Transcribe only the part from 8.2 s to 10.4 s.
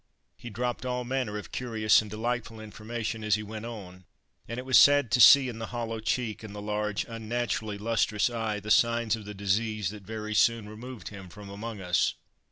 eye the signs of the disease that very